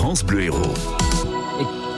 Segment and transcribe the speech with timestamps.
[0.00, 0.74] France Bleu Héros.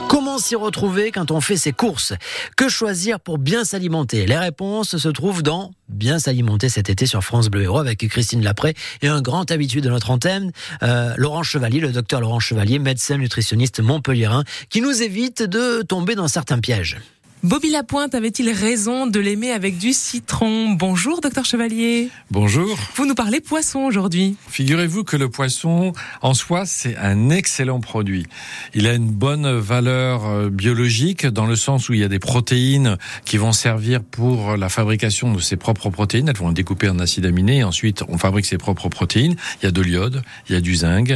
[0.09, 2.13] Comment s'y retrouver quand on fait ses courses?
[2.57, 4.25] Que choisir pour bien s'alimenter?
[4.25, 8.43] Les réponses se trouvent dans Bien s'alimenter cet été sur France Bleu Héros avec Christine
[8.43, 10.51] Lapré et un grand habitué de notre antenne,
[10.81, 16.15] euh, Laurent Chevalier, le docteur Laurent Chevalier, médecin nutritionniste montpelliérain, qui nous évite de tomber
[16.15, 16.97] dans certains pièges.
[17.43, 20.73] Bobby Lapointe avait-il raison de l'aimer avec du citron?
[20.73, 22.09] Bonjour, docteur Chevalier.
[22.29, 22.77] Bonjour.
[22.93, 24.35] Vous nous parlez poisson aujourd'hui.
[24.47, 28.27] Figurez-vous que le poisson, en soi, c'est un excellent produit.
[28.75, 32.19] Il a une bonne valeur euh, biologique dans le sens où il y a des
[32.19, 36.29] protéines qui vont servir pour la fabrication de ses propres protéines.
[36.29, 39.35] Elles vont découper en acides aminés et ensuite on fabrique ses propres protéines.
[39.61, 41.11] Il y a de l'iode, il y a du zinc,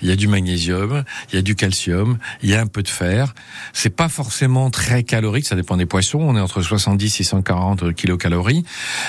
[0.00, 2.82] il y a du magnésium, il y a du calcium, il y a un peu
[2.82, 3.34] de fer.
[3.74, 6.20] C'est pas forcément très calorique, ça dépend des poissons.
[6.20, 8.64] On est entre 70 et 140 kilocalories.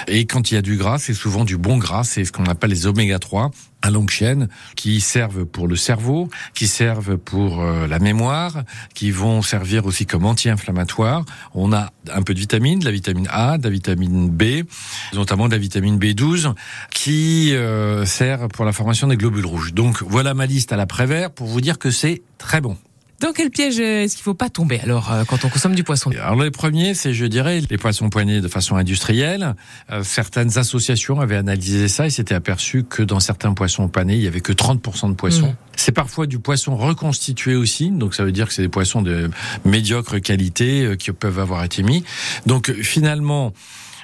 [0.08, 2.04] Et quand il y a du gras, c'est souvent du bon gras.
[2.04, 6.30] C'est ce qu'on appelle les oméga 3 à longue chaîne qui servent pour le cerveau,
[6.56, 8.64] qui servent pour euh, la mémoire,
[8.96, 11.24] qui vont servir aussi comme anti-inflammatoire.
[11.54, 14.64] On a un peu de vitamine, de la vitamine A, de la vitamine B,
[15.14, 16.54] notamment de la vitamine B12
[16.92, 19.74] qui euh, sert pour la formation des globules rouges.
[19.74, 22.78] Donc voilà ma liste à l'après-vert pour vous dire que c'est très bon.
[23.20, 25.84] Dans quel piège est-ce qu'il ne faut pas tomber alors euh, quand on consomme du
[25.84, 26.12] poisson?
[26.12, 29.56] Alors les premiers, c'est je dirais les poissons poignés de façon industrielle.
[29.92, 34.22] Euh, certaines associations avaient analysé ça et s'étaient aperçu que dans certains poissons panés, il
[34.22, 35.48] y avait que 30% de poissons.
[35.48, 35.56] Mmh.
[35.76, 39.32] C'est parfois du poisson reconstitué aussi, donc ça veut dire que c'est des poissons de
[39.66, 42.04] médiocre qualité euh, qui peuvent avoir été mis.
[42.46, 43.52] Donc finalement,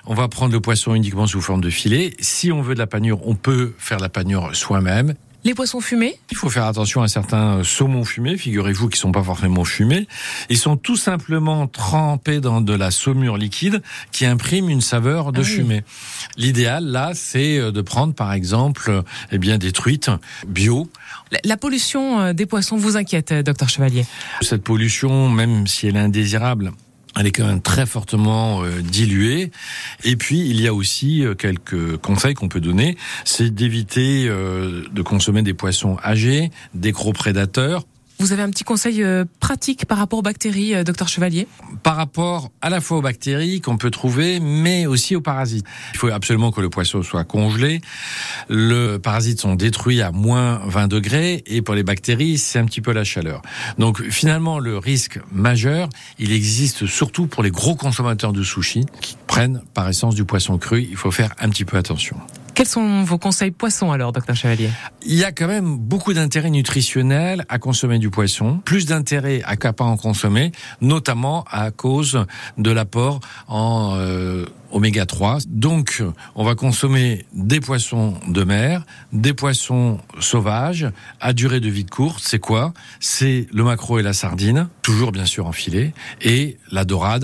[0.07, 2.15] on va prendre le poisson uniquement sous forme de filet.
[2.19, 5.13] Si on veut de la panure, on peut faire la panure soi-même.
[5.45, 6.17] Les poissons fumés?
[6.31, 10.07] Il faut faire attention à certains saumons fumés, figurez-vous qu'ils sont pas forcément fumés.
[10.49, 13.81] Ils sont tout simplement trempés dans de la saumure liquide
[14.13, 15.83] qui imprime une saveur de ah fumée.
[16.37, 20.09] L'idéal, là, c'est de prendre, par exemple, eh bien, des truites
[20.47, 20.89] bio.
[21.31, 24.05] La, la pollution des poissons vous inquiète, docteur Chevalier?
[24.41, 26.71] Cette pollution, même si elle est indésirable,
[27.15, 29.51] elle est quand même très fortement euh, diluée.
[30.03, 32.97] Et puis, il y a aussi euh, quelques conseils qu'on peut donner.
[33.25, 37.85] C'est d'éviter euh, de consommer des poissons âgés, des gros prédateurs,
[38.23, 41.45] vous avez un petit conseil euh, pratique par rapport aux bactéries, euh, docteur Chevalier?
[41.83, 45.65] Par rapport à la fois aux bactéries qu'on peut trouver, mais aussi aux parasites.
[45.93, 47.81] Il faut absolument que le poisson soit congelé.
[48.47, 52.79] Le parasites sont détruits à moins 20 degrés et pour les bactéries, c'est un petit
[52.79, 53.41] peu la chaleur.
[53.77, 59.17] Donc finalement, le risque majeur, il existe surtout pour les gros consommateurs de sushi qui
[59.27, 60.87] prennent par essence du poisson cru.
[60.89, 62.15] Il faut faire un petit peu attention.
[62.63, 64.69] Quels sont vos conseils poisson alors, docteur Chevalier?
[65.05, 69.55] Il y a quand même beaucoup d'intérêt nutritionnel à consommer du poisson, plus d'intérêt à
[69.55, 72.25] ne pas en consommer, notamment à cause
[72.57, 73.19] de l'apport
[73.49, 75.39] en euh, oméga 3.
[75.47, 76.03] Donc,
[76.35, 80.87] on va consommer des poissons de mer, des poissons sauvages
[81.21, 82.23] à durée de vie courte.
[82.25, 82.73] C'est quoi?
[82.99, 87.21] C'est le maquereau et la sardine, toujours bien sûr en filet, et la dorade